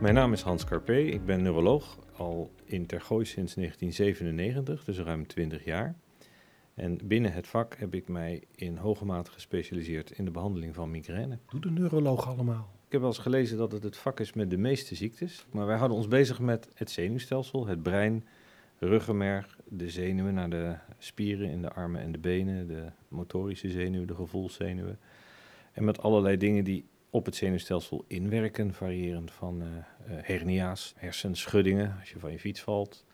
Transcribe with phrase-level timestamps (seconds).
[0.00, 5.26] Mijn naam is Hans Carpé, ik ben neuroloog, al in Tergooi sinds 1997, dus ruim
[5.26, 5.94] 20 jaar.
[6.74, 10.90] En binnen het vak heb ik mij in hoge mate gespecialiseerd in de behandeling van
[10.90, 11.38] migraine.
[11.50, 12.70] Doe de neuroloog allemaal.
[12.86, 15.66] Ik heb wel eens gelezen dat het het vak is met de meeste ziektes, maar
[15.66, 18.24] wij houden ons bezig met het zenuwstelsel, het brein,
[18.78, 24.06] ruggenmerg, de zenuwen naar de spieren in de armen en de benen, de motorische zenuwen,
[24.06, 24.98] de gevoelszenuwen.
[25.72, 29.68] En met allerlei dingen die op het zenuwstelsel inwerken, variërend van uh,
[30.06, 33.04] hernia's, hersenschuddingen als je van je fiets valt,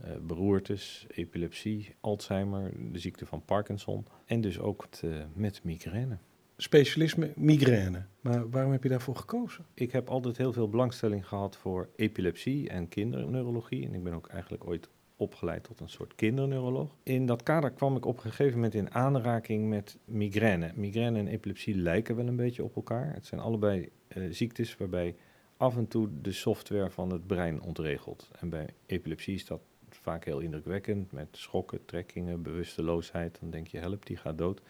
[0.00, 5.02] uh, beroertes, epilepsie, Alzheimer, de ziekte van Parkinson en dus ook het,
[5.34, 6.18] met migraine.
[6.56, 9.64] Specialisme migraine, maar waarom heb je daarvoor gekozen?
[9.74, 14.28] Ik heb altijd heel veel belangstelling gehad voor epilepsie en kinderneurologie en ik ben ook
[14.28, 14.88] eigenlijk ooit
[15.20, 16.96] opgeleid tot een soort kinderneuroloog.
[17.02, 20.72] In dat kader kwam ik op een gegeven moment in aanraking met migraine.
[20.74, 23.14] Migraine en epilepsie lijken wel een beetje op elkaar.
[23.14, 25.16] Het zijn allebei uh, ziektes waarbij
[25.56, 28.30] af en toe de software van het brein ontregelt.
[28.40, 33.38] En bij epilepsie is dat vaak heel indrukwekkend met schokken, trekkingen, bewusteloosheid.
[33.40, 34.62] Dan denk je, help, die gaat dood.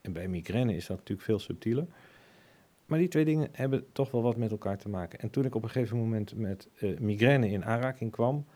[0.00, 1.86] En bij migraine is dat natuurlijk veel subtieler.
[2.86, 5.18] Maar die twee dingen hebben toch wel wat met elkaar te maken.
[5.18, 8.46] En toen ik op een gegeven moment met uh, migraine in aanraking kwam,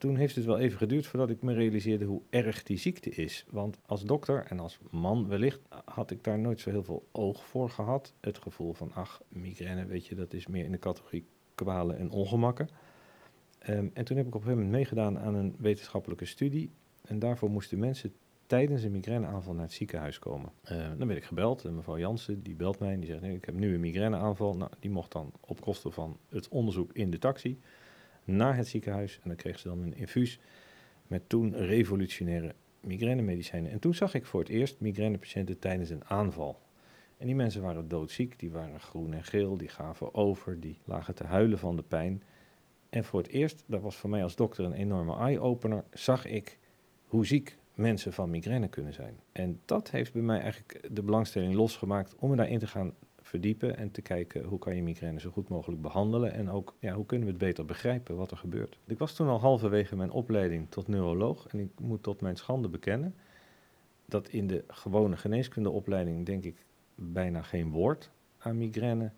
[0.00, 3.44] toen heeft het wel even geduurd voordat ik me realiseerde hoe erg die ziekte is.
[3.50, 7.46] Want als dokter en als man wellicht had ik daar nooit zo heel veel oog
[7.46, 8.14] voor gehad.
[8.20, 12.10] Het gevoel van, ach, migraine, weet je, dat is meer in de categorie kwalen en
[12.10, 12.68] ongemakken.
[13.68, 16.70] Um, en toen heb ik op een gegeven moment meegedaan aan een wetenschappelijke studie.
[17.04, 18.12] En daarvoor moesten mensen
[18.46, 20.52] tijdens een migraineaanval naar het ziekenhuis komen.
[20.72, 23.44] Uh, dan werd ik gebeld en mevrouw Jansen die belt mij en die zegt, ik
[23.44, 24.56] heb nu een migraineaanval.
[24.56, 27.60] Nou, die mocht dan op kosten van het onderzoek in de taxi
[28.36, 29.14] naar het ziekenhuis.
[29.22, 30.40] En dan kreeg ze dan een infuus
[31.06, 33.70] met toen revolutionaire migrainemedicijnen.
[33.70, 36.60] En toen zag ik voor het eerst migrainepatiënten tijdens een aanval.
[37.16, 41.14] En die mensen waren doodziek, die waren groen en geel, die gaven over, die lagen
[41.14, 42.22] te huilen van de pijn.
[42.90, 46.58] En voor het eerst, dat was voor mij als dokter een enorme eye-opener, zag ik
[47.04, 49.20] hoe ziek mensen van migraine kunnen zijn.
[49.32, 52.94] En dat heeft bij mij eigenlijk de belangstelling losgemaakt om me daarin te gaan
[53.30, 56.94] verdiepen en te kijken hoe kan je migraine zo goed mogelijk behandelen en ook ja,
[56.94, 58.78] hoe kunnen we het beter begrijpen wat er gebeurt.
[58.86, 62.68] Ik was toen al halverwege mijn opleiding tot neuroloog en ik moet tot mijn schande
[62.68, 63.14] bekennen
[64.06, 66.64] dat in de gewone geneeskundeopleiding denk ik
[66.94, 69.12] bijna geen woord aan migraine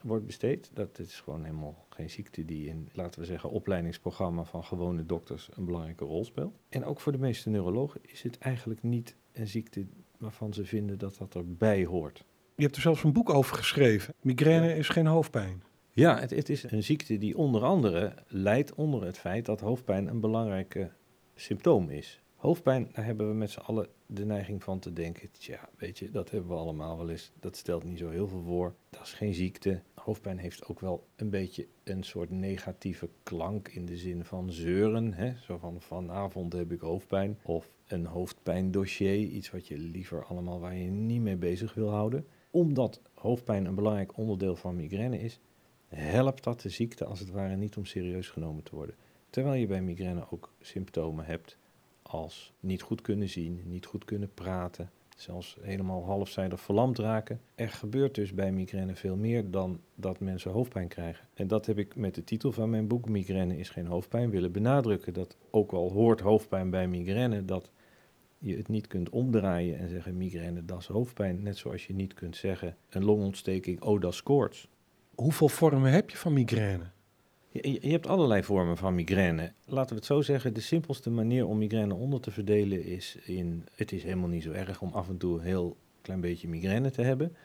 [0.00, 0.70] wordt besteed.
[0.74, 5.48] Dat is gewoon helemaal geen ziekte die in, laten we zeggen, opleidingsprogramma van gewone dokters
[5.52, 6.54] een belangrijke rol speelt.
[6.68, 9.86] En ook voor de meeste neurologen is het eigenlijk niet een ziekte
[10.18, 12.24] waarvan ze vinden dat dat erbij hoort.
[12.60, 14.14] Je hebt er zelfs een boek over geschreven.
[14.20, 15.62] Migraine is geen hoofdpijn.
[15.90, 20.06] Ja, het, het, is een ziekte die onder andere leidt onder het feit dat hoofdpijn
[20.06, 20.88] een belangrijk
[21.34, 22.20] symptoom is.
[22.36, 26.10] Hoofdpijn, daar hebben we met z'n allen de neiging van te denken, tja, weet je,
[26.10, 27.32] dat hebben we allemaal wel eens.
[27.40, 28.74] Dat stelt niet zo heel veel voor.
[28.90, 29.82] Dat is geen ziekte.
[29.94, 35.12] Hoofdpijn heeft ook wel een beetje een soort negatieve klank in de zin van zeuren.
[35.12, 35.32] Hè?
[35.36, 37.38] Zo van vanavond heb ik hoofdpijn.
[37.42, 42.26] Of een hoofdpijndossier, iets wat je liever allemaal waar je niet mee bezig wil houden
[42.50, 45.40] omdat hoofdpijn een belangrijk onderdeel van migraine is,
[45.88, 48.94] helpt dat de ziekte als het ware niet om serieus genomen te worden.
[49.30, 51.56] Terwijl je bij migraine ook symptomen hebt
[52.02, 57.40] als niet goed kunnen zien, niet goed kunnen praten, zelfs helemaal halfzijdig verlamd raken.
[57.54, 61.26] Er gebeurt dus bij migraine veel meer dan dat mensen hoofdpijn krijgen.
[61.34, 64.52] En dat heb ik met de titel van mijn boek Migraine is geen hoofdpijn willen
[64.52, 65.12] benadrukken.
[65.12, 67.70] Dat ook al hoort hoofdpijn bij migraine, dat
[68.42, 71.42] je het niet kunt omdraaien en zeggen migraine, dat is hoofdpijn.
[71.42, 74.68] Net zoals je niet kunt zeggen een longontsteking, oh dat is koorts.
[75.14, 76.84] Hoeveel vormen heb je van migraine?
[77.48, 79.52] Je, je, hebt allerlei vormen van migraine.
[79.64, 83.64] Laten we het zo zeggen, de simpelste manier om migraine onder te verdelen is in...
[83.74, 86.90] Het is helemaal niet zo erg om af en toe een heel klein beetje migraine
[86.90, 87.36] te hebben.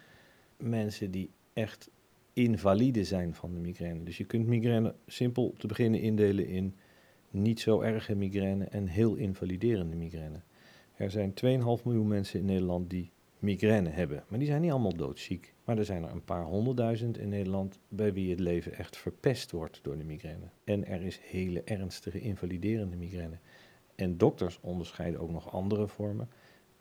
[0.57, 1.89] Mensen die echt
[2.33, 4.03] invalide zijn van de migraine.
[4.03, 6.75] Dus je kunt migraine simpel te beginnen indelen in
[7.29, 10.41] niet zo erge migraine en heel invaliderende migraine.
[10.95, 11.33] Er zijn
[11.79, 14.23] 2,5 miljoen mensen in Nederland die migraine hebben.
[14.27, 15.53] Maar die zijn niet allemaal doodziek.
[15.63, 19.51] Maar er zijn er een paar honderdduizend in Nederland bij wie het leven echt verpest
[19.51, 20.49] wordt door de migraine.
[20.63, 23.37] En er is hele ernstige invaliderende migraine.
[23.95, 26.29] En dokters onderscheiden ook nog andere vormen.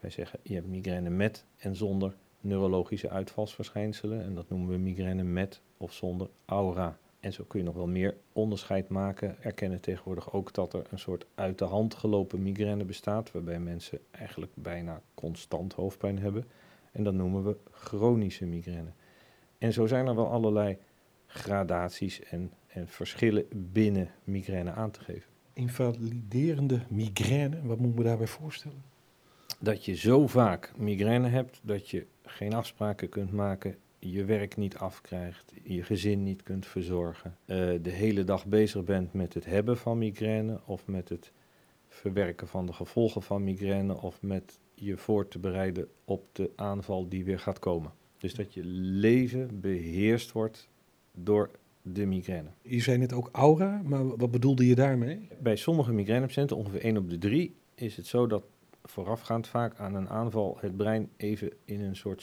[0.00, 4.22] Wij zeggen je hebt migraine met en zonder neurologische uitvalsverschijnselen.
[4.22, 6.99] En dat noemen we migraine met of zonder aura.
[7.25, 9.43] En zo kun je nog wel meer onderscheid maken.
[9.43, 13.99] Erkennen tegenwoordig ook dat er een soort uit de hand gelopen migraine bestaat, waarbij mensen
[14.11, 16.44] eigenlijk bijna constant hoofdpijn hebben.
[16.93, 18.91] En dat noemen we chronische migraine.
[19.59, 20.79] En zo zijn er wel allerlei
[21.26, 25.31] gradaties en, en verschillen binnen migraine aan te geven.
[25.53, 28.82] Invaliderende migraine, wat moeten we daarbij voorstellen?
[29.61, 33.77] Dat je zo vaak migraine hebt dat je geen afspraken kunt maken
[34.11, 39.12] je werk niet afkrijgt, je gezin niet kunt verzorgen, eh, de hele dag bezig bent
[39.12, 41.33] met het hebben van migraine of met het
[41.89, 47.09] verwerken van de gevolgen van migraine of met je voor te bereiden op de aanval
[47.09, 47.93] die weer gaat komen.
[48.19, 50.69] Dus dat je leven beheerst wordt
[51.12, 51.51] door
[51.83, 52.49] de migraine.
[52.62, 55.29] Je zei net ook aura, maar wat bedoelde je daarmee?
[55.41, 58.45] Bij sommige migrainepatiënten, ongeveer 1 op de 3, is het zo dat
[58.83, 62.23] voorafgaand vaak aan een aanval het brein even in een soort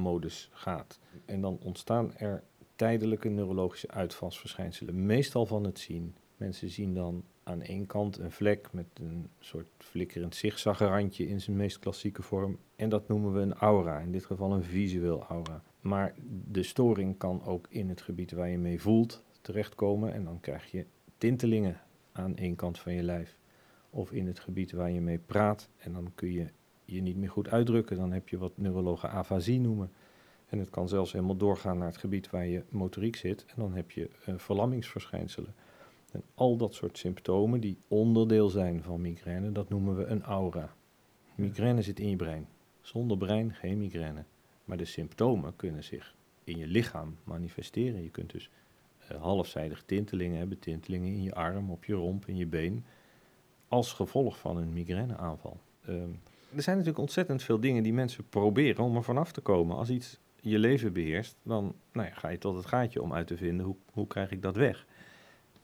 [0.00, 0.98] storingsmodus gaat.
[1.24, 2.42] En dan ontstaan er
[2.76, 6.14] tijdelijke neurologische uitvalsverschijnselen, meestal van het zien.
[6.36, 11.56] Mensen zien dan aan één kant een vlek met een soort flikkerend zigzagrandje in zijn
[11.56, 12.58] meest klassieke vorm.
[12.76, 15.62] En dat noemen we een aura, in dit geval een visueel aura.
[15.80, 16.14] Maar
[16.50, 20.12] de storing kan ook in het gebied waar je mee voelt terechtkomen.
[20.12, 20.86] En dan krijg je
[21.18, 21.80] tintelingen
[22.12, 23.38] aan één kant van je lijf.
[23.90, 25.68] Of in het gebied waar je mee praat.
[25.78, 26.46] En dan kun je
[26.94, 27.96] je niet meer goed uitdrukken.
[27.96, 29.90] Dan heb je wat neurologen afasie noemen.
[30.48, 33.44] En het kan zelfs helemaal doorgaan naar het gebied waar je motoriek zit.
[33.48, 35.54] En dan heb je uh, verlammingsverschijnselen.
[36.12, 40.74] En al dat soort symptomen die onderdeel zijn van migraine, dat noemen we een aura.
[41.34, 42.48] Migraine zit in je brein.
[42.80, 44.24] Zonder brein geen migraine.
[44.64, 46.14] Maar de symptomen kunnen zich
[46.44, 48.02] in je lichaam manifesteren.
[48.02, 48.50] Je kunt dus
[49.12, 52.84] uh, halfzijdig tintelingen hebben, tintelingen in je arm, op je romp, in je been,
[53.68, 55.60] als gevolg van een migraineaanval.
[55.88, 56.20] Um,
[56.54, 59.76] er zijn natuurlijk ontzettend veel dingen die mensen proberen om er vanaf te komen.
[59.76, 63.26] Als iets je leven beheerst, dan nou ja, ga je tot het gaatje om uit
[63.26, 64.86] te vinden hoe, hoe krijg ik dat weg.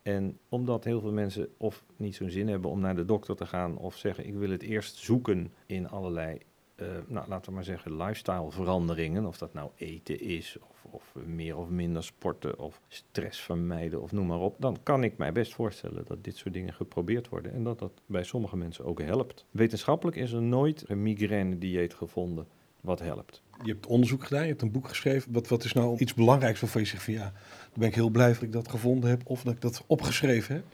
[0.03, 3.47] En omdat heel veel mensen of niet zo'n zin hebben om naar de dokter te
[3.47, 6.39] gaan, of zeggen ik wil het eerst zoeken in allerlei,
[6.77, 9.27] uh, nou, laten we maar zeggen, lifestyle veranderingen.
[9.27, 14.13] Of dat nou eten is, of, of meer of minder sporten, of stress vermijden, of
[14.13, 14.57] noem maar op.
[14.59, 17.93] Dan kan ik mij best voorstellen dat dit soort dingen geprobeerd worden en dat dat
[18.07, 19.45] bij sommige mensen ook helpt.
[19.51, 22.47] Wetenschappelijk is er nooit een migraine-dieet gevonden
[22.81, 23.43] wat helpt.
[23.63, 25.33] Je hebt onderzoek gedaan, je hebt een boek geschreven.
[25.33, 28.11] Wat, wat is nou iets belangrijks waarvan je zegt van ja, dan ben ik heel
[28.11, 30.65] blij dat ik dat gevonden heb of dat ik dat opgeschreven heb?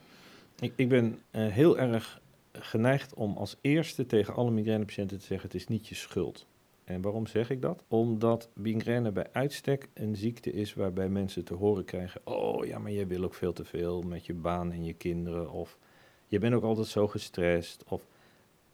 [0.60, 2.20] Ik, ik ben uh, heel erg
[2.52, 6.46] geneigd om als eerste tegen alle migrainepatiënten te zeggen: het is niet je schuld.
[6.84, 7.84] En waarom zeg ik dat?
[7.88, 12.93] Omdat migraine bij uitstek een ziekte is waarbij mensen te horen krijgen: oh ja, maar
[12.93, 15.50] jij wil ook veel te veel met je baan en je kinderen.
[15.50, 15.78] Of
[16.26, 17.84] je bent ook altijd zo gestrest.
[17.88, 18.02] Of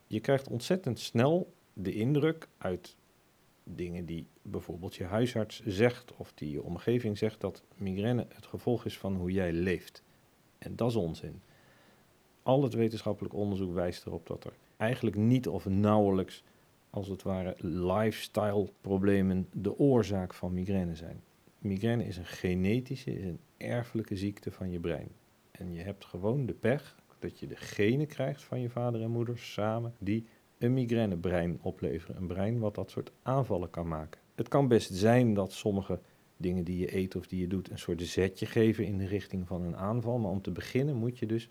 [0.07, 2.97] je krijgt ontzettend snel de indruk uit
[3.65, 8.85] dingen die bijvoorbeeld je huisarts zegt of die je omgeving zegt dat migraine het gevolg
[8.85, 10.03] is van hoe jij leeft.
[10.59, 11.43] En dat is onzin.
[12.49, 16.45] Al het wetenschappelijk onderzoek wijst erop dat er eigenlijk niet of nauwelijks,
[16.91, 21.23] als het ware, lifestyle problemen de oorzaak van migraine zijn.
[21.59, 25.09] Migraine is een genetische, is een erfelijke ziekte van je brein.
[25.51, 29.11] En je hebt gewoon de pech dat je de genen krijgt van je vader en
[29.11, 30.27] moeder samen die
[30.59, 32.17] een migrainebrein opleveren.
[32.17, 34.21] Een brein wat dat soort aanvallen kan maken.
[34.35, 36.01] Het kan best zijn dat sommige
[36.37, 39.47] dingen die je eet of die je doet een soort zetje geven in de richting
[39.47, 40.19] van een aanval.
[40.19, 41.49] Maar om te beginnen moet je dus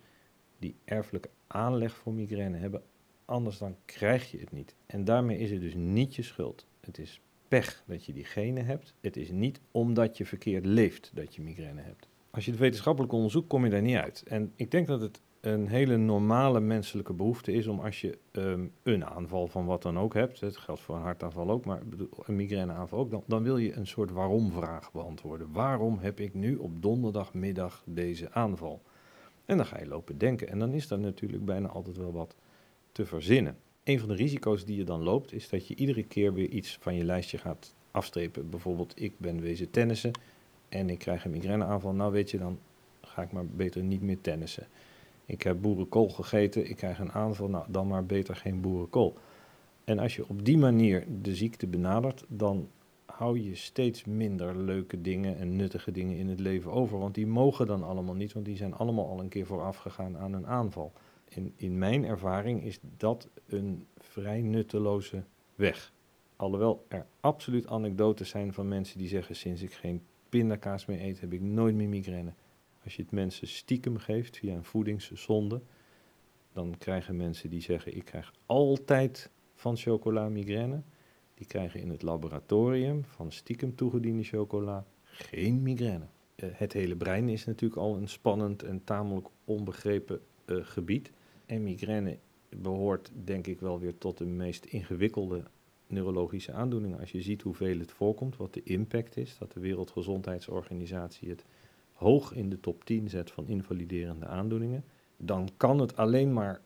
[0.59, 2.81] die erfelijke aanleg voor migraine hebben.
[3.25, 4.75] Anders dan krijg je het niet.
[4.85, 6.65] En daarmee is het dus niet je schuld.
[6.79, 8.93] Het is pech dat je die genen hebt.
[9.01, 12.07] Het is niet omdat je verkeerd leeft dat je migraine hebt.
[12.29, 14.23] Als je het wetenschappelijk onderzoekt, kom je daar niet uit.
[14.27, 18.71] En ik denk dat het een hele normale menselijke behoefte is om als je um,
[18.83, 21.81] een aanval van wat dan ook hebt, het geldt voor een hartaanval ook, maar
[22.25, 25.51] een migraineaanval ook, dan, dan wil je een soort waarom-vraag beantwoorden.
[25.51, 28.81] Waarom heb ik nu op donderdagmiddag deze aanval?
[29.47, 32.35] En dan ga je lopen denken en dan is er natuurlijk bijna altijd wel wat
[32.91, 33.57] te verzinnen.
[33.83, 36.77] Een van de risico's die je dan loopt is dat je iedere keer weer iets
[36.81, 38.49] van je lijstje gaat afstrepen.
[38.49, 40.11] Bijvoorbeeld, ik ben wezen tennissen
[40.69, 41.93] en ik krijg een migraineaanval.
[41.93, 42.59] Nou weet je, dan
[43.01, 44.67] ga ik maar beter niet meer tennissen.
[45.25, 49.17] Ik heb boerenkool gegeten, ik krijg een aanval, nou dan maar beter geen boerenkool.
[49.83, 52.69] En als je op die manier de ziekte benadert, dan
[53.17, 56.99] hou je steeds minder leuke dingen en nuttige dingen in het leven over.
[56.99, 60.17] Want die mogen dan allemaal niet, want die zijn allemaal al een keer vooraf gegaan
[60.17, 60.93] aan een aanval.
[61.29, 65.23] In, in mijn ervaring is dat een vrij nutteloze
[65.55, 65.93] weg.
[66.35, 71.19] Alhoewel er absoluut anekdotes zijn van mensen die zeggen: sinds ik geen pindakaas meer eet,
[71.19, 72.33] heb ik nooit meer migraine.
[72.83, 75.61] Als je het mensen stiekem geeft via een voedingszonde,
[76.53, 80.81] dan krijgen mensen die zeggen: Ik krijg altijd van chocola migraine.
[81.37, 86.05] Die krijgen in het laboratorium van stiekem toegediende chocola geen migraine.
[86.35, 91.11] Uh, het hele brein is natuurlijk al een spannend en tamelijk onbegrepen uh, gebied.
[91.45, 92.17] En migraine
[92.49, 95.43] behoort denk ik wel weer tot de meest ingewikkelde
[95.87, 96.99] neurologische aandoeningen.
[96.99, 101.45] Als je ziet hoeveel het voorkomt, wat de impact is, dat de Wereldgezondheidsorganisatie het
[101.93, 104.83] hoog in de top 10 zet van invaliderende aandoeningen,
[105.17, 106.61] dan kan het alleen maar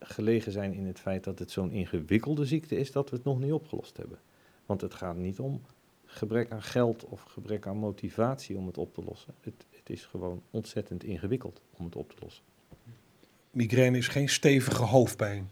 [0.00, 3.40] gelegen zijn in het feit dat het zo'n ingewikkelde ziekte is dat we het nog
[3.40, 4.18] niet opgelost hebben.
[4.66, 5.60] Want het gaat niet om
[6.04, 9.34] gebrek aan geld of gebrek aan motivatie om het op te lossen.
[9.40, 12.44] Het, het is gewoon ontzettend ingewikkeld om het op te lossen.
[13.50, 15.50] Migraine is geen stevige hoofdpijn.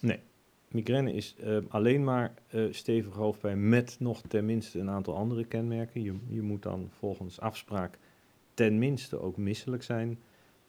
[0.00, 0.20] Nee,
[0.68, 6.02] migraine is uh, alleen maar uh, stevige hoofdpijn met nog tenminste een aantal andere kenmerken.
[6.02, 7.98] Je, je moet dan volgens afspraak
[8.54, 10.18] tenminste ook misselijk zijn,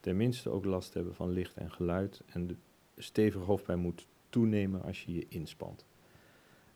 [0.06, 2.22] tenminste ook last hebben van licht en geluid.
[2.26, 2.56] En de
[2.98, 5.86] stevige hoofdpijn moet toenemen als je je inspant.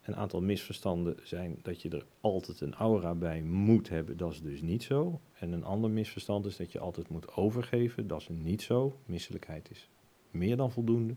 [0.02, 4.18] Een aantal misverstanden zijn dat je er altijd een aura bij moet hebben.
[4.18, 5.20] Dat is dus niet zo.
[5.40, 8.08] En een ander misverstand is dat je altijd moet overgeven.
[8.08, 8.98] Dat is niet zo.
[9.06, 9.90] Misselijkheid is
[10.32, 11.16] meer dan voldoende.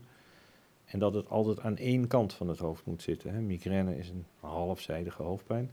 [0.85, 3.33] En dat het altijd aan één kant van het hoofd moet zitten.
[3.33, 3.41] Hè.
[3.41, 5.71] Migraine is een halfzijdige hoofdpijn.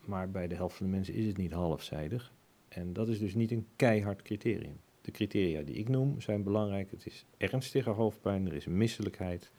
[0.00, 2.32] Maar bij de helft van de mensen is het niet halfzijdig.
[2.68, 4.80] En dat is dus niet een keihard criterium.
[5.02, 6.90] De criteria die ik noem zijn belangrijk.
[6.90, 9.50] Het is ernstige hoofdpijn, er is misselijkheid,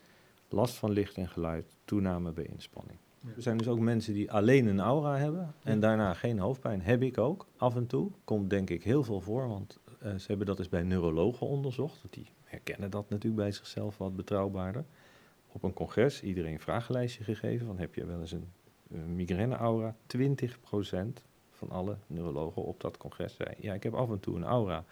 [0.49, 2.97] last van licht en geluid, toename bij inspanning.
[3.35, 6.81] Er zijn dus ook mensen die alleen een aura hebben en daarna geen hoofdpijn.
[6.81, 8.11] Heb ik ook af en toe.
[8.23, 12.01] Komt denk ik heel veel voor, want uh, ze hebben dat eens bij neurologen onderzocht.
[12.01, 14.85] Want die herkennen dat natuurlijk bij zichzelf wat betrouwbaarder.
[15.47, 18.51] Op een congres iedereen een vragenlijstje gegeven van heb je wel eens een,
[18.89, 19.95] een migraine-aura?
[20.17, 20.19] 20%
[21.51, 24.85] van alle neurologen op dat congres zei ja, ik heb af en toe een aura.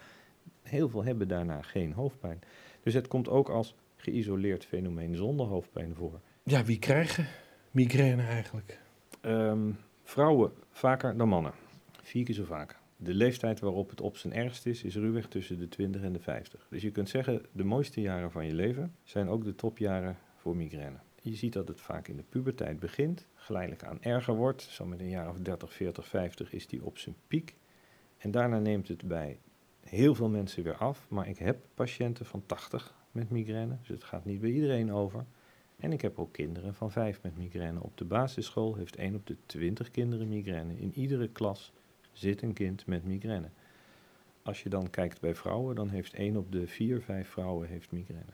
[0.62, 2.40] Heel veel hebben daarna geen hoofdpijn.
[2.82, 6.20] Dus het komt ook als geïsoleerd fenomeen zonder hoofdpijn voor.
[6.42, 7.26] Ja, wie krijgen
[7.70, 8.80] migraine eigenlijk?
[9.22, 11.52] Um, vrouwen vaker dan mannen.
[12.02, 12.80] Vier keer zo vaak.
[12.96, 16.20] De leeftijd waarop het op zijn ergst is, is ruwweg tussen de 20 en de
[16.20, 16.66] 50.
[16.70, 20.56] Dus je kunt zeggen, de mooiste jaren van je leven zijn ook de topjaren voor
[20.56, 20.98] migraine.
[21.22, 24.62] Je ziet dat het vaak in de puberteit begint, geleidelijk aan erger wordt.
[24.62, 27.56] Zo met een jaar of 30, 40, 50 is die op zijn piek.
[28.18, 29.38] En daarna neemt het bij
[29.84, 31.06] heel veel mensen weer af.
[31.08, 35.24] Maar ik heb patiënten van 80 met migraine, dus het gaat niet bij iedereen over.
[35.76, 37.82] En ik heb ook kinderen van 5 met migraine.
[37.82, 40.78] Op de basisschool heeft 1 op de 20 kinderen migraine.
[40.78, 41.72] In iedere klas
[42.12, 43.48] zit een kind met migraine.
[44.42, 47.90] Als je dan kijkt bij vrouwen, dan heeft 1 op de 4, 5 vrouwen heeft
[47.90, 48.32] migraine.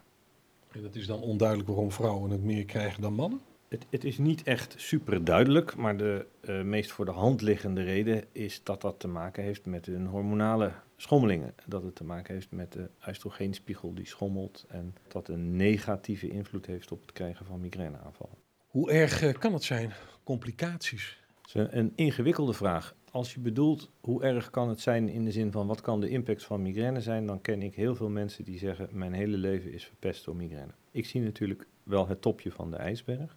[0.71, 3.41] En dat is dan onduidelijk waarom vrouwen het meer krijgen dan mannen?
[3.69, 7.83] Het, het is niet echt super duidelijk, maar de uh, meest voor de hand liggende
[7.83, 11.55] reden is dat dat te maken heeft met hun hormonale schommelingen.
[11.67, 16.67] Dat het te maken heeft met de oestrogeenspiegel die schommelt en dat een negatieve invloed
[16.67, 18.37] heeft op het krijgen van migraineaanvallen.
[18.67, 19.93] Hoe erg uh, kan het zijn?
[20.25, 21.23] Complicaties?
[21.53, 22.97] Dat is een ingewikkelde vraag.
[23.11, 26.09] Als je bedoelt hoe erg kan het zijn in de zin van wat kan de
[26.09, 29.73] impact van migraine zijn, dan ken ik heel veel mensen die zeggen mijn hele leven
[29.73, 30.73] is verpest door migraine.
[30.91, 33.37] Ik zie natuurlijk wel het topje van de ijsberg,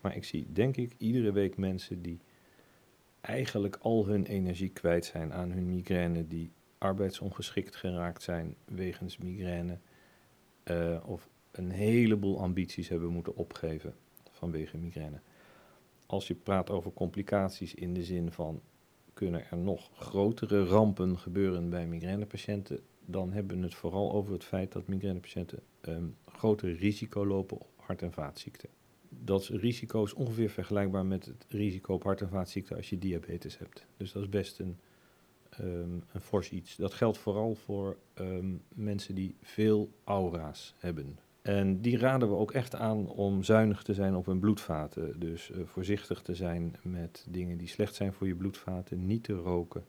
[0.00, 2.20] maar ik zie denk ik iedere week mensen die
[3.20, 6.50] eigenlijk al hun energie kwijt zijn aan hun migraine, die
[6.86, 9.78] arbeidsongeschikt geraakt zijn wegens migraine
[10.64, 13.94] uh, of een heleboel ambities hebben moeten opgeven
[14.30, 15.20] vanwege migraine.
[16.06, 18.62] Als je praat over complicaties in de zin van
[19.12, 24.44] kunnen er nog grotere rampen gebeuren bij migrainepatiënten, dan hebben we het vooral over het
[24.44, 28.68] feit dat migrainepatiënten een um, groter risico lopen op hart- en vaatziekten.
[29.08, 33.58] Dat risico is ongeveer vergelijkbaar met het risico op hart- en vaatziekten als je diabetes
[33.58, 33.86] hebt.
[33.96, 34.78] Dus dat is best een,
[35.60, 36.76] um, een fors iets.
[36.76, 41.18] Dat geldt vooral voor um, mensen die veel aura's hebben.
[41.42, 45.20] En die raden we ook echt aan om zuinig te zijn op hun bloedvaten.
[45.20, 49.06] Dus uh, voorzichtig te zijn met dingen die slecht zijn voor je bloedvaten.
[49.06, 49.84] Niet te roken.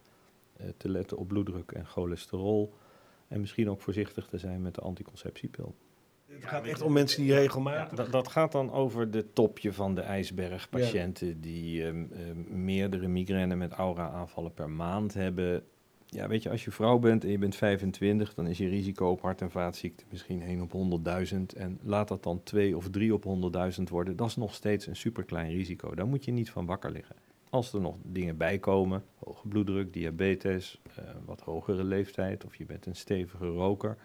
[0.62, 2.74] Uh, te letten op bloeddruk en cholesterol.
[3.28, 5.76] En misschien ook voorzichtig te zijn met de anticonceptiepil.
[6.40, 7.90] Het gaat echt om mensen die regelmatig...
[7.90, 10.70] Ja, dat, dat, gaat dan over de topje van de ijsberg.
[10.70, 15.64] Patiënten die um, um, meerdere migraine met aura-aanvallen per maand hebben.
[16.06, 19.10] Ja, weet je, als je vrouw bent en je bent 25, dan is je risico
[19.10, 21.02] op hart- en vaatziekten misschien 1 op
[21.34, 21.38] 100.000.
[21.58, 23.24] En laat dat dan 2 of 3 op
[23.78, 25.96] 100.000 worden, dat is nog steeds een superklein risico.
[25.96, 27.16] Daar moet je niet van wakker liggen.
[27.50, 32.66] Als er nog dingen bij komen, hoge bloeddruk, diabetes, uh, wat hogere leeftijd of je
[32.66, 33.98] bent een stevige roker.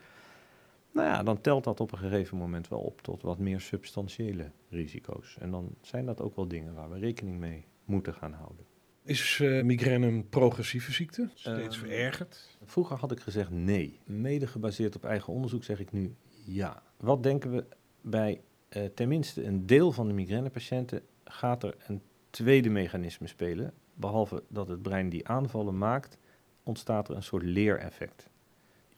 [0.92, 4.50] Nou ja, dan telt dat op een gegeven moment wel op tot wat meer substantiële
[4.68, 5.37] risico's.
[5.40, 8.66] En dan zijn dat ook wel dingen waar we rekening mee moeten gaan houden.
[9.04, 11.30] Is uh, migraine een progressieve ziekte?
[11.34, 12.58] Steeds uh, verergerd?
[12.64, 14.00] Vroeger had ik gezegd nee.
[14.04, 16.82] Mede gebaseerd op eigen onderzoek zeg ik nu ja.
[16.96, 17.64] Wat denken we
[18.00, 18.40] bij
[18.76, 23.72] uh, tenminste een deel van de migrainepatiënten gaat er een tweede mechanisme spelen.
[23.94, 26.18] Behalve dat het brein die aanvallen maakt,
[26.62, 28.28] ontstaat er een soort leereffect.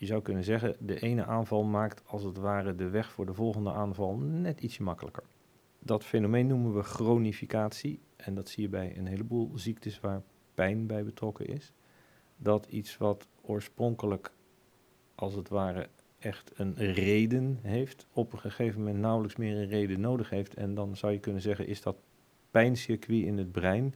[0.04, 3.34] Je zou kunnen zeggen, de ene aanval maakt als het ware de weg voor de
[3.34, 5.22] volgende aanval net ietsje makkelijker.
[5.78, 10.22] Dat fenomeen noemen we chronificatie en dat zie je bij een heleboel ziektes waar
[10.54, 11.72] pijn bij betrokken is.
[12.36, 14.32] Dat iets wat oorspronkelijk
[15.14, 20.00] als het ware echt een reden heeft, op een gegeven moment nauwelijks meer een reden
[20.00, 20.54] nodig heeft.
[20.54, 21.96] En dan zou je kunnen zeggen, is dat
[22.50, 23.94] pijncircuit in het brein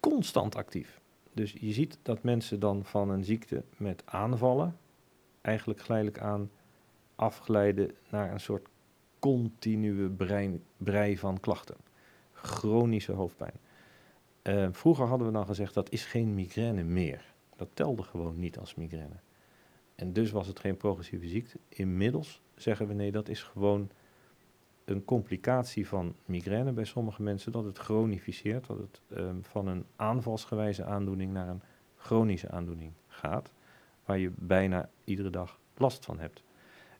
[0.00, 1.00] constant actief.
[1.38, 4.76] Dus je ziet dat mensen dan van een ziekte met aanvallen
[5.40, 6.50] eigenlijk geleidelijk aan
[7.14, 8.68] afglijden naar een soort
[9.18, 11.76] continue brein, brei van klachten.
[12.32, 13.52] Chronische hoofdpijn.
[14.42, 17.34] Uh, vroeger hadden we dan gezegd dat is geen migraine meer.
[17.56, 19.20] Dat telde gewoon niet als migraine.
[19.94, 21.58] En dus was het geen progressieve ziekte.
[21.68, 23.90] Inmiddels zeggen we nee, dat is gewoon
[24.90, 29.84] een complicatie van migraine bij sommige mensen, dat het chronificeert, dat het um, van een
[29.96, 31.62] aanvalsgewijze aandoening naar een
[31.96, 33.52] chronische aandoening gaat,
[34.04, 36.42] waar je bijna iedere dag last van hebt.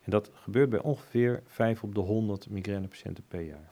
[0.02, 3.70] En dat gebeurt bij ongeveer 5 op de 100 migrainepatiënten per jaar.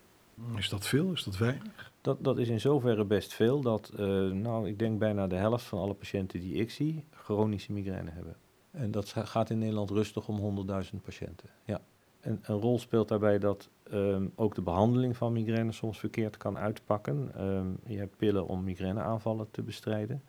[0.56, 1.12] Is dat veel?
[1.12, 1.92] Is dat weinig?
[2.00, 5.64] Dat, dat is in zoverre best veel dat, uh, nou, ik denk bijna de helft
[5.64, 8.36] van alle patiënten die ik zie, chronische migraine hebben.
[8.70, 11.48] En dat gaat in Nederland rustig om 100.000 patiënten.
[11.64, 11.80] Ja.
[12.26, 16.58] En een rol speelt daarbij dat um, ook de behandeling van migraine soms verkeerd kan
[16.58, 17.44] uitpakken.
[17.44, 20.22] Um, je hebt pillen om migraineaanvallen te bestrijden,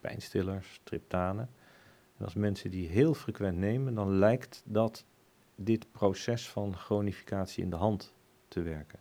[0.00, 1.50] pijnstillers, triptanen.
[2.16, 5.04] En als mensen die heel frequent nemen, dan lijkt dat
[5.54, 8.14] dit proces van chronificatie in de hand
[8.48, 8.98] te werken.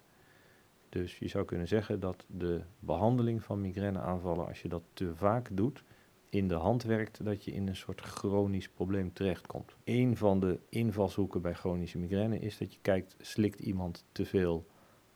[0.90, 5.50] Dus je zou kunnen zeggen dat de behandeling van migraineaanvallen, als je dat te vaak
[5.52, 5.84] doet,
[6.30, 9.76] in de hand werkt dat je in een soort chronisch probleem terechtkomt.
[9.84, 14.66] Een van de invalshoeken bij chronische migraine is dat je kijkt, slikt iemand te veel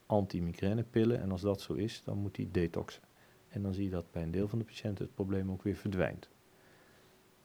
[0.06, 3.02] anti-migrainepillen en als dat zo is, dan moet hij detoxen.
[3.48, 5.76] En dan zie je dat bij een deel van de patiënten het probleem ook weer
[5.76, 6.30] verdwijnt.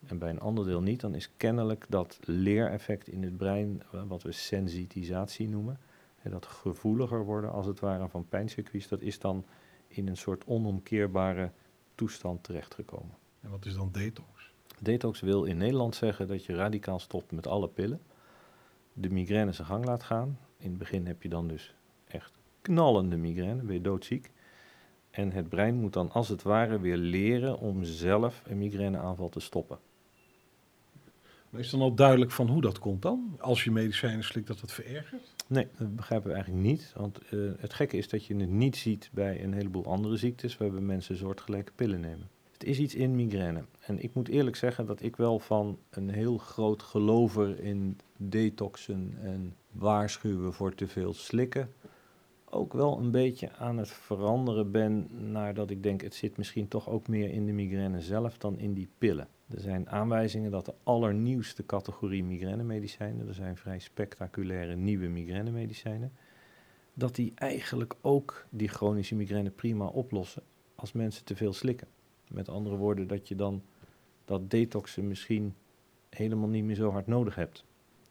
[0.05, 4.03] En bij een ander deel niet, dan is kennelijk dat leereffect in het brein, eh,
[4.07, 5.79] wat we sensitisatie noemen,
[6.23, 9.45] dat gevoeliger worden als het ware van pijncircuits, dat is dan
[9.87, 11.51] in een soort onomkeerbare
[11.95, 13.17] toestand terechtgekomen.
[13.41, 14.51] En wat is dan detox?
[14.79, 18.01] Detox wil in Nederland zeggen dat je radicaal stopt met alle pillen,
[18.93, 20.39] de migraine zijn gang laat gaan.
[20.57, 21.73] In het begin heb je dan dus
[22.07, 22.31] echt
[22.61, 24.31] knallende migraine, ben je doodziek.
[25.09, 29.39] En het brein moet dan als het ware weer leren om zelf een migraineaanval te
[29.39, 29.79] stoppen.
[31.49, 33.37] Maar is dan al duidelijk van hoe dat komt dan?
[33.39, 35.33] Als je medicijnen slikt, dat het verergert?
[35.47, 36.93] Nee, dat begrijpen we eigenlijk niet.
[36.95, 40.57] Want uh, het gekke is dat je het niet ziet bij een heleboel andere ziektes
[40.57, 42.29] waarbij mensen soortgelijke pillen nemen.
[42.59, 43.63] Het is iets in migraine.
[43.79, 49.17] En ik moet eerlijk zeggen dat ik wel van een heel groot gelover in detoxen
[49.21, 51.69] en waarschuwen voor te veel slikken
[52.49, 56.67] ook wel een beetje aan het veranderen ben naar dat ik denk het zit misschien
[56.67, 59.27] toch ook meer in de migraine zelf dan in die pillen.
[59.49, 66.11] Er zijn aanwijzingen dat de allernieuwste categorie migrainemedicijnen, er zijn vrij spectaculaire nieuwe migrainemedicijnen,
[66.93, 70.43] dat die eigenlijk ook die chronische migraine prima oplossen
[70.75, 71.87] als mensen te veel slikken.
[72.29, 73.63] Met andere woorden, dat je dan
[74.25, 75.55] dat detoxen misschien
[76.09, 77.63] helemaal niet meer zo hard nodig hebt.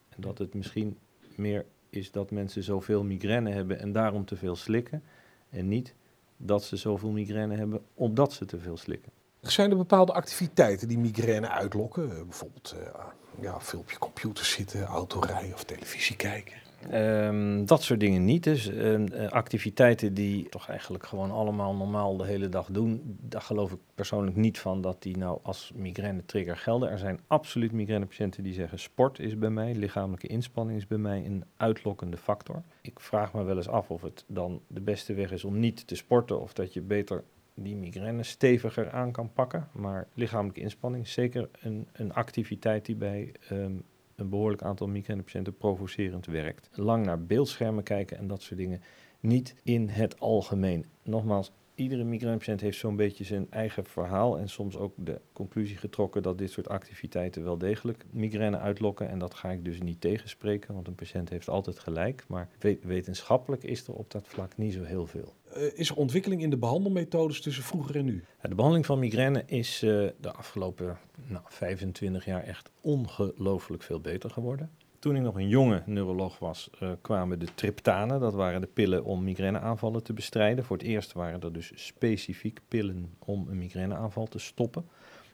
[0.09, 0.97] En dat het misschien
[1.35, 5.03] meer is dat mensen zoveel migraine hebben en daarom te veel slikken.
[5.49, 5.95] En niet
[6.37, 9.11] dat ze zoveel migraine hebben omdat ze te veel slikken.
[9.41, 12.07] Zijn er bepaalde activiteiten die migraine uitlokken?
[12.07, 13.05] Bijvoorbeeld uh,
[13.41, 16.68] ja, veel op je computer zitten, autorijden of televisie kijken?
[16.93, 18.43] Um, dat soort dingen niet.
[18.43, 23.71] Dus uh, activiteiten die toch eigenlijk gewoon allemaal normaal de hele dag doen, daar geloof
[23.71, 26.89] ik persoonlijk niet van dat die nou als migraine trigger gelden.
[26.89, 31.25] Er zijn absoluut migrainepatiënten die zeggen sport is bij mij, lichamelijke inspanning is bij mij
[31.25, 32.63] een uitlokkende factor.
[32.81, 35.87] Ik vraag me wel eens af of het dan de beste weg is om niet
[35.87, 39.67] te sporten of dat je beter die migraine steviger aan kan pakken.
[39.71, 43.83] Maar lichamelijke inspanning is zeker een, een activiteit die bij um,
[44.19, 46.69] een behoorlijk aantal migrainepatiënten provocerend werkt.
[46.73, 48.81] Lang naar beeldschermen kijken en dat soort dingen.
[49.19, 50.85] Niet in het algemeen.
[51.03, 56.21] Nogmaals, iedere migrainepatiënt heeft zo'n beetje zijn eigen verhaal en soms ook de conclusie getrokken
[56.21, 59.09] dat dit soort activiteiten wel degelijk migraine uitlokken.
[59.09, 62.23] En dat ga ik dus niet tegenspreken, want een patiënt heeft altijd gelijk.
[62.27, 62.49] Maar
[62.81, 65.33] wetenschappelijk is er op dat vlak niet zo heel veel.
[65.57, 68.23] Uh, is er ontwikkeling in de behandelmethodes tussen vroeger en nu?
[68.41, 74.29] De behandeling van migraine is uh, de afgelopen nou, 25 jaar echt ongelooflijk veel beter
[74.29, 74.71] geworden.
[74.99, 78.19] Toen ik nog een jonge neuroloog was, uh, kwamen de triptanen.
[78.19, 80.63] Dat waren de pillen om migraineaanvallen te bestrijden.
[80.63, 84.85] Voor het eerst waren er dus specifiek pillen om een migraineaanval te stoppen.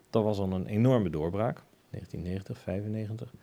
[0.09, 3.33] Dat was al een enorme doorbraak, 1990, 95.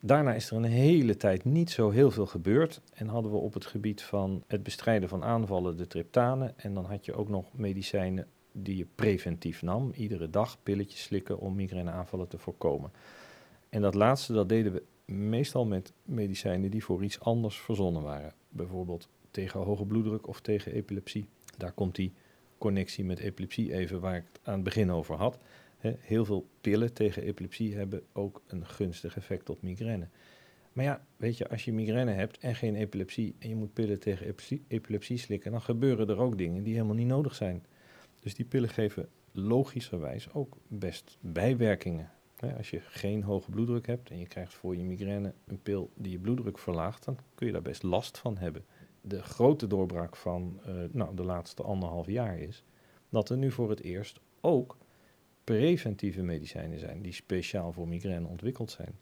[0.00, 2.80] Daarna is er een hele tijd niet zo heel veel gebeurd.
[2.94, 6.52] En hadden we op het gebied van het bestrijden van aanvallen de triptanen.
[6.56, 9.92] En dan had je ook nog medicijnen die je preventief nam.
[9.94, 12.90] Iedere dag pilletjes slikken om migraineaanvallen te voorkomen.
[13.68, 18.34] En dat laatste, dat deden we meestal met medicijnen die voor iets anders verzonnen waren.
[18.48, 21.28] Bijvoorbeeld tegen hoge bloeddruk of tegen epilepsie.
[21.56, 22.12] Daar komt die
[22.58, 25.38] connectie met epilepsie even waar ik het aan het begin over had.
[25.98, 30.08] heel veel pillen tegen epilepsie hebben ook een gunstig effect op migraine.
[30.72, 33.98] Maar ja, weet je, als je migraine hebt en geen epilepsie en je moet pillen
[33.98, 37.66] tegen epilepsie, epilepsie slikken, dan gebeuren er ook dingen die helemaal niet nodig zijn.
[38.20, 42.10] Dus die pillen geven logischerwijs ook best bijwerkingen.
[42.56, 46.12] Als je geen hoge bloeddruk hebt en je krijgt voor je migraine een pil die
[46.12, 48.64] je bloeddruk verlaagt, dan kun je daar best last van hebben.
[49.00, 52.64] De grote doorbraak van uh, nou, de laatste anderhalf jaar is
[53.08, 54.76] dat er nu voor het eerst ook
[55.44, 58.98] preventieve medicijnen zijn die speciaal voor migraine ontwikkeld zijn.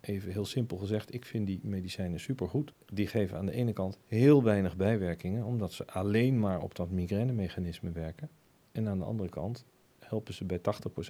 [0.00, 2.72] Even heel simpel gezegd, ik vind die medicijnen supergoed.
[2.92, 6.90] Die geven aan de ene kant heel weinig bijwerkingen, omdat ze alleen maar op dat
[6.90, 8.30] migrainemechanisme werken.
[8.72, 9.64] En aan de andere kant
[10.08, 10.62] helpen ze bij 80%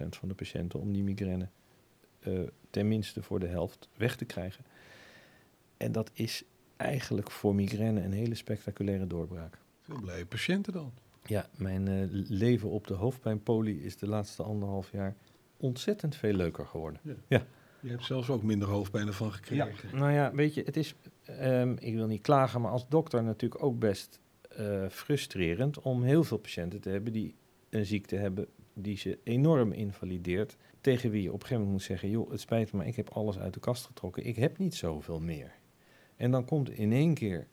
[0.08, 1.48] van de patiënten om die migraine
[2.26, 4.64] uh, tenminste voor de helft weg te krijgen.
[5.76, 6.44] En dat is
[6.76, 9.58] eigenlijk voor migraine een hele spectaculaire doorbraak.
[9.80, 10.92] Veel blije patiënten dan.
[11.26, 15.16] Ja, mijn uh, leven op de hoofdpijnpolie is de laatste anderhalf jaar
[15.56, 17.00] ontzettend veel leuker geworden.
[17.02, 17.14] Ja.
[17.28, 17.46] ja.
[17.80, 19.88] Je hebt zelfs ook minder hoofdpijn ervan gekregen.
[19.90, 19.98] Ja.
[19.98, 20.94] Nou ja, weet je, het is,
[21.40, 24.20] um, ik wil niet klagen, maar als dokter natuurlijk ook best
[24.60, 27.34] uh, frustrerend om heel veel patiënten te hebben die
[27.70, 28.46] een ziekte hebben
[28.78, 30.56] die ze enorm invalideert.
[30.80, 32.96] Tegen wie je op een gegeven moment moet zeggen: joh, het spijt me, maar ik
[32.96, 34.26] heb alles uit de kast getrokken.
[34.26, 35.52] Ik heb niet zoveel meer.
[36.16, 37.46] En dan komt in één keer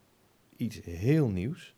[0.58, 1.76] iets heel nieuws.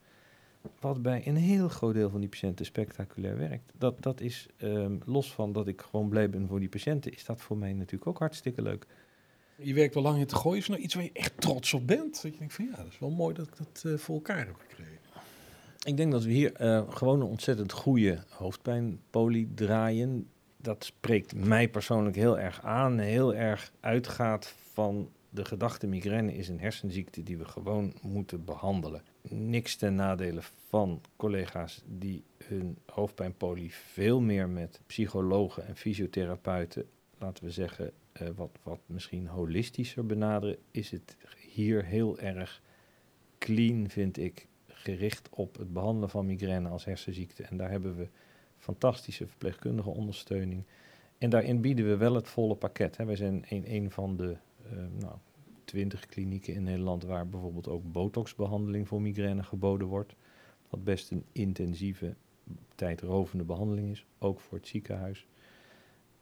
[0.80, 3.72] Wat bij een heel groot deel van die patiënten spectaculair werkt.
[3.78, 7.26] Dat, dat is um, los van dat ik gewoon blij ben voor die patiënten, is
[7.26, 8.86] dat voor mij natuurlijk ook hartstikke leuk.
[9.56, 10.60] Je werkt al lang in te gooien.
[10.60, 12.22] Is nou iets waar je echt trots op bent?
[12.22, 14.46] Dat je denkt van ja, dat is wel mooi dat ik dat uh, voor elkaar
[14.46, 15.05] heb gekregen.
[15.86, 20.30] Ik denk dat we hier uh, gewoon een ontzettend goede hoofdpijnpolie draaien.
[20.58, 23.00] Dat spreekt mij persoonlijk heel erg aan.
[23.00, 29.02] Heel erg uitgaat van de gedachte migraine is een hersenziekte die we gewoon moeten behandelen.
[29.30, 36.86] Niks ten nadele van collega's die hun hoofdpijnpolie veel meer met psychologen en fysiotherapeuten,
[37.18, 41.18] laten we zeggen, uh, wat, wat misschien holistischer benaderen, is het
[41.52, 42.62] hier heel erg
[43.38, 44.48] clean, vind ik,
[44.86, 47.44] gericht op het behandelen van migraine als hersenziekte.
[47.44, 48.08] En daar hebben we
[48.58, 50.64] fantastische verpleegkundige ondersteuning.
[51.18, 52.98] En daarin bieden we wel het volle pakket.
[52.98, 53.06] Hè.
[53.06, 54.38] Wij zijn een, een van de
[54.74, 55.16] uh, nou,
[55.64, 60.16] 20 klinieken in Nederland waar bijvoorbeeld ook botoxbehandeling voor migraine geboden wordt.
[60.70, 62.16] Wat best een intensieve,
[62.76, 65.28] tijdrovende behandeling is, ook voor het ziekenhuis.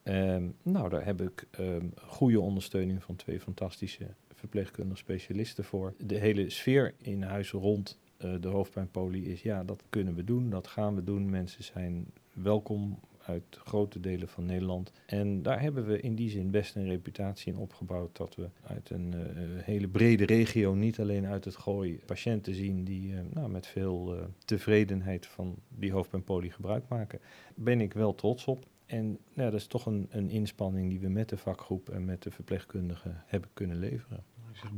[0.04, 5.94] Um, nou, daar heb ik um, goede ondersteuning van twee fantastische verpleegkundige specialisten voor.
[5.98, 10.68] De hele sfeer in huis rond de hoofdpijnpolie is, ja, dat kunnen we doen, dat
[10.68, 11.30] gaan we doen.
[11.30, 14.92] Mensen zijn welkom uit grote delen van Nederland.
[15.06, 18.90] En daar hebben we in die zin best een reputatie in opgebouwd dat we uit
[18.90, 23.68] een uh, hele brede regio, niet alleen uit het gooi, patiënten zien die nou, met
[23.68, 27.20] veel tevredenheid van die hoofdpijnpolie gebruik maken.
[27.56, 28.66] Ben ik wel trots op.
[28.86, 32.24] En ja, dat is toch een, een inspanning die we met de vakgroep en met
[32.24, 34.24] de verpleegkundigen hebben kunnen leveren.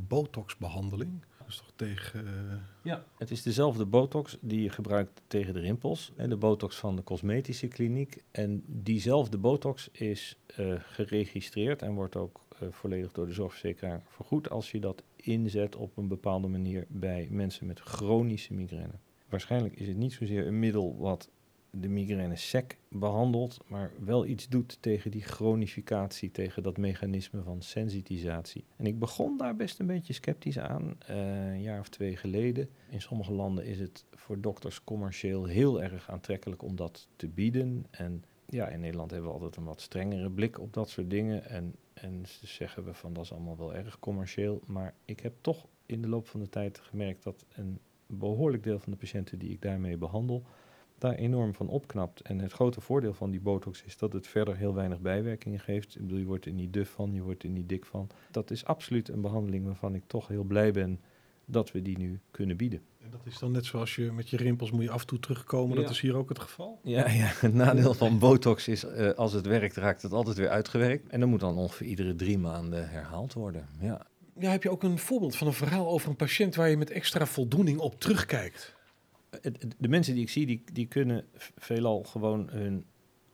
[0.07, 1.23] Botoxbehandeling.
[1.47, 2.25] Is toch tegen...
[2.25, 2.31] Uh...
[2.83, 6.11] Ja, het is dezelfde botox die je gebruikt tegen de rimpels.
[6.15, 8.23] En de botox van de cosmetische kliniek.
[8.31, 14.49] En diezelfde botox is uh, geregistreerd en wordt ook uh, volledig door de zorgverzekeraar vergoed
[14.49, 18.93] als je dat inzet op een bepaalde manier bij mensen met chronische migraine.
[19.29, 21.29] Waarschijnlijk is het niet zozeer een middel wat
[21.79, 27.61] de migraine sec behandelt, maar wel iets doet tegen die chronificatie, tegen dat mechanisme van
[27.61, 28.65] sensitisatie.
[28.75, 32.69] En ik begon daar best een beetje sceptisch aan, uh, een jaar of twee geleden.
[32.89, 37.85] In sommige landen is het voor dokters commercieel heel erg aantrekkelijk om dat te bieden.
[37.91, 41.49] En ja, in Nederland hebben we altijd een wat strengere blik op dat soort dingen.
[41.49, 44.61] En, en zeggen we van dat is allemaal wel erg commercieel.
[44.65, 48.79] Maar ik heb toch in de loop van de tijd gemerkt dat een behoorlijk deel
[48.79, 50.43] van de patiënten die ik daarmee behandel,
[51.05, 52.21] daar enorm van opknapt.
[52.21, 55.95] En het grote voordeel van die botox is dat het verder heel weinig bijwerkingen geeft.
[55.95, 58.09] Ik bedoel, je wordt er niet duf van, je wordt er niet dik van.
[58.31, 60.99] Dat is absoluut een behandeling waarvan ik toch heel blij ben
[61.45, 62.81] dat we die nu kunnen bieden.
[63.01, 65.19] En dat is dan net zoals je met je rimpels moet je af en toe
[65.19, 65.75] terugkomen.
[65.75, 65.81] Ja.
[65.81, 66.79] Dat is hier ook het geval?
[66.83, 67.31] Ja, ja.
[67.39, 71.07] het nadeel van botox is uh, als het werkt raakt het altijd weer uitgewerkt.
[71.07, 73.67] En dan moet dan ongeveer iedere drie maanden herhaald worden.
[73.79, 74.07] Ja.
[74.39, 76.89] Ja, heb je ook een voorbeeld van een verhaal over een patiënt waar je met
[76.89, 78.75] extra voldoening op terugkijkt?
[79.77, 82.85] De mensen die ik zie, die, die kunnen veelal gewoon hun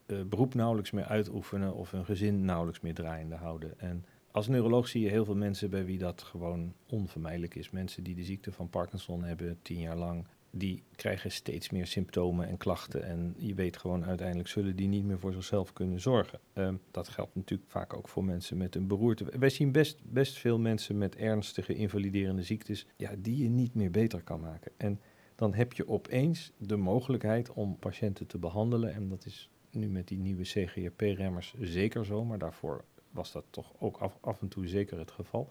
[0.05, 3.79] uh, beroep nauwelijks meer uitoefenen of hun gezin nauwelijks meer draaiende houden.
[3.79, 7.69] En als neuroloog zie je heel veel mensen bij wie dat gewoon onvermijdelijk is.
[7.69, 12.47] Mensen die de ziekte van Parkinson hebben tien jaar lang, die krijgen steeds meer symptomen
[12.47, 13.03] en klachten.
[13.03, 16.39] En je weet gewoon uiteindelijk zullen die niet meer voor zichzelf kunnen zorgen.
[16.53, 19.25] Um, dat geldt natuurlijk vaak ook voor mensen met een beroerte.
[19.39, 23.91] Wij zien best, best veel mensen met ernstige invaliderende ziektes, ja, die je niet meer
[23.91, 24.71] beter kan maken.
[24.77, 24.99] En
[25.41, 28.93] dan heb je opeens de mogelijkheid om patiënten te behandelen.
[28.93, 33.73] En dat is nu met die nieuwe CGRP-remmers zeker zo, maar daarvoor was dat toch
[33.79, 35.47] ook af, en toe zeker het geval.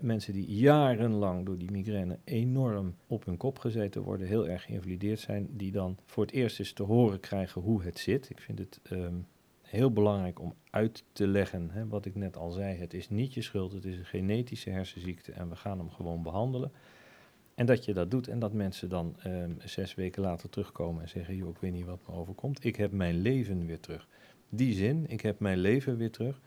[0.00, 5.20] Mensen die jarenlang door die migraine enorm op hun kop gezeten worden, heel erg geïnvalideerd
[5.20, 8.30] zijn, die dan voor het eerst eens te horen krijgen hoe het zit.
[8.30, 9.16] Ik vind het ehm,
[9.62, 13.42] heel belangrijk om uit te leggen, wat ik net al zei, het is niet je
[13.42, 16.72] schuld, het is een genetische hersenziekte en we gaan hem gewoon behandelen.
[17.54, 21.08] En dat je dat doet en dat mensen dan ehm, zes weken later terugkomen en
[21.08, 24.08] zeggen, joh, ik weet niet wat me overkomt, ik heb mijn leven weer terug.
[24.48, 26.40] Die zin, ik heb mijn leven weer terug,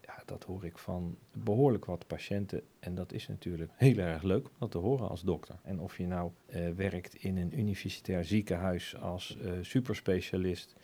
[0.00, 2.62] ja, dat hoor ik van behoorlijk wat patiënten.
[2.78, 5.54] En dat is natuurlijk heel erg leuk om dat te horen als dokter.
[5.62, 10.74] En of je nou eh, werkt in een universitair ziekenhuis als eh, superspecialist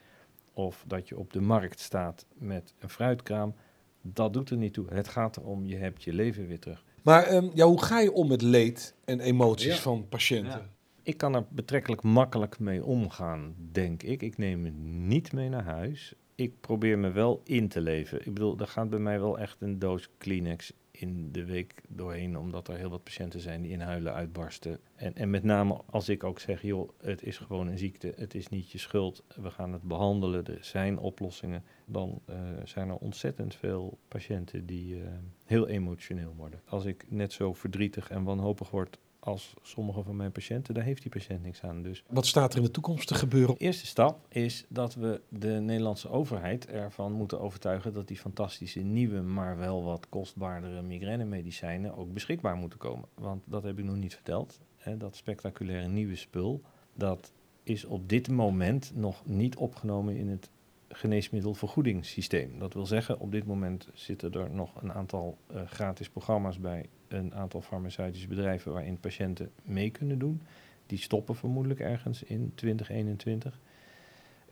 [0.52, 3.54] of dat je op de markt staat met een fruitkraam,
[4.02, 4.86] dat doet er niet toe.
[4.88, 6.84] Het gaat erom, je hebt je leven weer terug.
[7.02, 9.80] Maar ehm, ja, hoe ga je om met leed en emoties Ja.
[9.80, 10.50] van patiënten?
[10.58, 10.68] Ja.
[11.02, 14.22] Ik kan er betrekkelijk makkelijk mee omgaan, denk ik.
[14.22, 16.14] Ik neem het niet mee naar huis.
[16.34, 18.18] Ik probeer me wel in te leven.
[18.18, 22.38] Ik bedoel, er gaat bij mij wel echt een doos Kleenex in de week doorheen,
[22.38, 24.80] omdat er heel wat patiënten zijn die in huilen uitbarsten.
[24.94, 28.34] En, en met name als ik ook zeg, joh, het is gewoon een ziekte, het
[28.34, 32.96] is niet je schuld, we gaan het behandelen, er zijn oplossingen, dan eh, zijn er
[32.96, 35.08] ontzettend veel patiënten die eh,
[35.44, 36.60] heel emotioneel worden.
[36.64, 41.02] Als ik net zo verdrietig en wanhopig word als sommige van mijn patiënten, daar heeft
[41.02, 41.82] die patiënt niks aan.
[41.82, 43.54] Dus Wat staat er in de toekomst te gebeuren?
[43.54, 48.80] de eerste stap is dat we de Nederlandse overheid ervan moeten overtuigen dat die fantastische
[48.80, 53.08] nieuwe, maar wel wat kostbaardere migrainemedicijnen ook beschikbaar moeten komen.
[53.14, 54.60] Want dat heb ik nog niet verteld.
[54.76, 56.62] Hè, dat spectaculaire nieuwe spul,
[56.94, 60.50] dat is op dit moment nog niet opgenomen in het
[60.88, 62.58] geneesmiddelvergoedingssysteem.
[62.58, 66.88] Dat wil zeggen, op dit moment zitten er nog een aantal eh, gratis programma's bij
[67.12, 70.42] een aantal farmaceutische bedrijven waarin patiënten mee kunnen doen.
[70.86, 73.58] Die stoppen vermoedelijk ergens in 2021.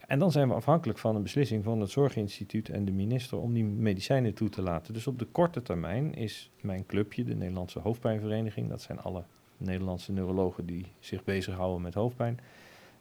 [0.07, 3.53] En dan zijn we afhankelijk van een beslissing van het Zorginstituut en de minister om
[3.53, 4.93] die medicijnen toe te laten.
[4.93, 9.23] Dus op de korte termijn is mijn clubje, de Nederlandse Hoofdpijnvereniging, dat zijn alle
[9.57, 12.39] Nederlandse neurologen die zich bezighouden met hoofdpijn,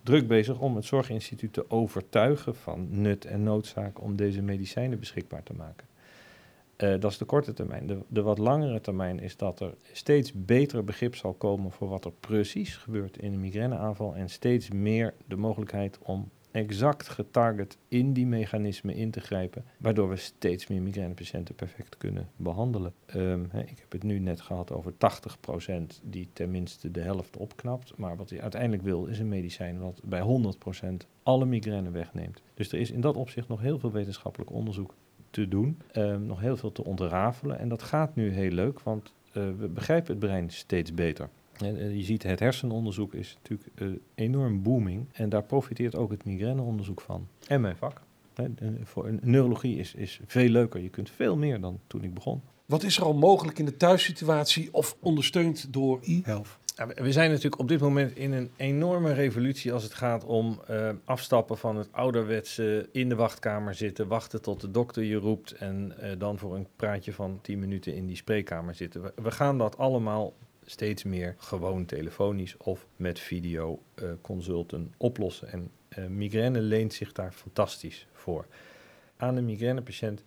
[0.02, 5.42] druk bezig om het Zorginstituut te overtuigen van nut en noodzaak om deze medicijnen beschikbaar
[5.42, 5.86] te maken.
[6.78, 7.86] Eh, dat is de korte termijn.
[7.86, 12.04] De, de wat langere termijn is dat er steeds beter begrip zal komen voor wat
[12.04, 18.12] er precies gebeurt in een migraineaanval en steeds meer de mogelijkheid om exact getarget in
[18.12, 22.94] die mechanismen in te grijpen, waardoor we steeds meer migrainepatiënten perfect kunnen behandelen.
[23.06, 28.16] Ehm, ik heb het nu net gehad over 80% die tenminste de helft opknapt, maar
[28.16, 32.42] wat hij uiteindelijk wil is een medicijn wat bij 100% alle migraine wegneemt.
[32.54, 34.94] Dus er is in dat opzicht nog heel veel wetenschappelijk onderzoek
[35.30, 39.12] te doen, ehm, nog heel veel te ontrafelen en dat gaat nu heel leuk, want
[39.32, 41.28] eh, we begrijpen het brein steeds beter.
[41.56, 45.06] En, eh, je ziet, het hersenonderzoek is natuurlijk eh, enorm booming.
[45.12, 47.28] En daar profiteert ook het migraineonderzoek van.
[47.46, 48.00] En mijn vak.
[48.82, 50.80] Voor neurologie is, is veel leuker.
[50.80, 52.42] Je kunt veel meer dan toen ik begon.
[52.66, 56.58] Wat is er al mogelijk in de thuissituatie of ondersteund door e-health?
[56.86, 60.90] We- zijn natuurlijk op dit moment in een enorme revolutie als het gaat om eh,
[61.04, 65.94] afstappen van het ouderwetse in de wachtkamer zitten, wachten tot de dokter je roept en
[65.98, 69.12] eh, dan voor een praatje van 10 minuten in die spreekkamer zitten.
[69.22, 75.48] We, gaan dat allemaal steeds meer gewoon telefonisch of met video eh, consulten oplossen.
[75.50, 75.70] En
[76.16, 78.46] migraine leent zich daar fantastisch voor.
[79.16, 80.24] Aan een migrainepatiënt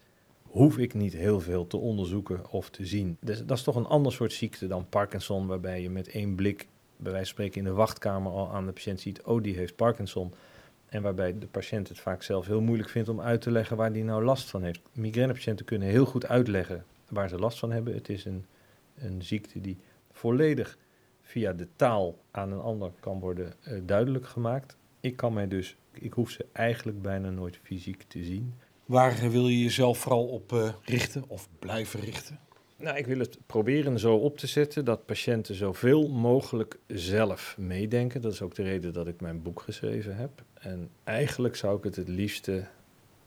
[0.52, 3.18] hoef ik niet heel veel te onderzoeken of te zien.
[3.20, 6.68] Dus dat is toch een ander soort ziekte dan Parkinson, waarbij je met één blik,
[6.98, 9.76] bij wijze van spreken in de wachtkamer al aan de patiënt ziet, oh die heeft
[9.76, 10.34] Parkinson.
[10.86, 13.94] En waarbij de patiënt het vaak zelf heel moeilijk vindt om uit te leggen waar
[13.94, 14.82] die nou last van heeft.
[14.94, 17.94] Migrainepatiënten kunnen heel goed uitleggen waar ze last van hebben.
[17.94, 18.46] Het is een,
[18.96, 19.78] een ziekte die
[20.12, 20.78] volledig
[21.22, 24.78] via de taal aan een ander kan worden eh, duidelijk gemaakt.
[25.00, 28.54] Ik kan mij dus, ik hoef ze eigenlijk bijna nooit fysiek te zien.
[28.92, 32.40] Waar wil je jezelf vooral op eh, richten of blijven richten?
[32.78, 38.22] Nou, ik wil het proberen zo op te zetten dat patiënten zoveel mogelijk zelf meedenken.
[38.22, 40.44] Dat is ook de reden dat ik mijn boek geschreven heb.
[40.54, 42.68] En eigenlijk zou ik het het liefste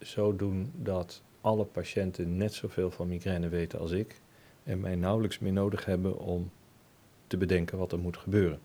[0.00, 4.20] zo doen dat alle patiënten net zoveel van migraine weten als ik.
[4.62, 6.50] En mij nauwelijks meer nodig hebben om
[7.26, 8.60] te bedenken wat er moet gebeuren.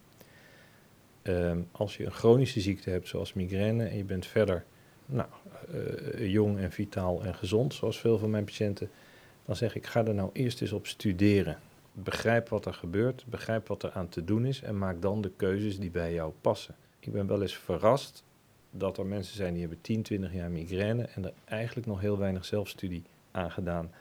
[1.21, 4.65] Ehm, als je een chronische ziekte hebt zoals migraine en je bent verder
[5.09, 5.29] nou,
[5.71, 8.89] eh, jong en vitaal en gezond, zoals veel van mijn patiënten,
[9.45, 11.59] dan zeg ik, ga er nou eerst eens op studeren.
[11.93, 15.31] Begrijp wat er gebeurt, begrijp wat er aan te doen is en maak dan de
[15.35, 16.75] keuzes die bij jou passen.
[16.99, 18.23] Ik ben wel eens verrast
[18.71, 22.17] dat er mensen zijn die hebben 10, 20 jaar migraine en er eigenlijk nog heel
[22.17, 23.91] weinig zelfstudie aan gedaan.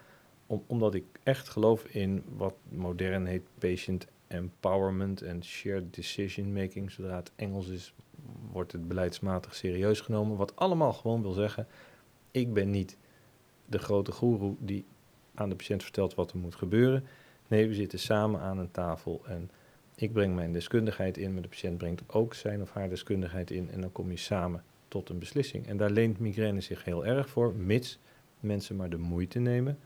[0.46, 6.90] Om, omdat ik echt geloof in wat modern heet patient empowerment en shared decision making.
[6.90, 7.94] Zodra het Engels is,
[8.50, 10.36] wordt het beleidsmatig serieus genomen.
[10.36, 11.66] Wat allemaal gewoon wil zeggen,
[12.30, 12.96] ik ben niet
[13.66, 14.84] de grote goeroe die
[15.34, 17.04] aan de patiënt vertelt wat er moet gebeuren.
[17.48, 19.50] Nee, we zitten samen aan een tafel en
[19.94, 23.70] ik breng mijn deskundigheid in, maar de patiënt brengt ook zijn of haar deskundigheid in
[23.70, 25.66] en dan kom je samen tot een beslissing.
[25.66, 27.98] En daar leent migraine zich heel erg voor, mits
[28.40, 29.78] mensen maar de moeite nemen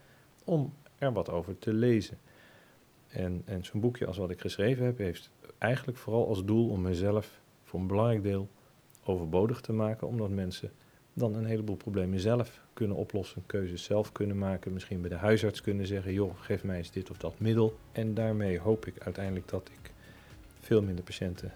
[0.45, 2.19] om er wat over te lezen.
[3.13, 6.83] En, en zo'n boekje als wat ik geschreven heb, heeft eigenlijk vooral als doel om
[6.83, 8.49] mezelf voor een belangrijk deel
[9.05, 10.73] overbodig te maken, omdat mensen
[11.15, 15.61] dan een heleboel problemen zelf kunnen oplossen, keuzes zelf kunnen maken, misschien bij de huisarts
[15.61, 17.79] kunnen zeggen, joh, geef mij eens dit of dat middel.
[17.93, 19.93] En daarmee hoop ik uiteindelijk dat ik
[20.61, 21.53] veel minder patiënten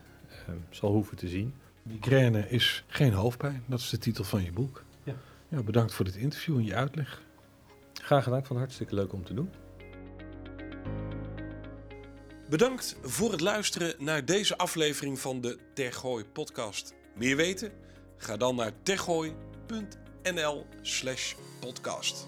[0.48, 1.54] uh, zal hoeven te zien.
[1.82, 4.84] Migraine is geen hoofdpijn, dat is de titel van je boek.
[5.02, 5.14] Ja.
[5.48, 7.22] ja bedankt voor dit interview en je uitleg.
[7.92, 9.50] Graag gedaan, ik vond het hartstikke leuk om te doen.
[12.48, 16.94] Bedankt voor het luisteren naar deze aflevering van de Tergooi podcast.
[17.14, 17.72] Meer weten?
[18.16, 22.26] Ga dan naar tergooi.nl slash podcast.